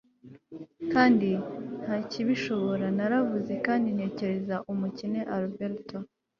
[0.93, 1.29] Kandi
[1.81, 5.87] ntakibishobora naravuze kandi ntekereza umukene Albert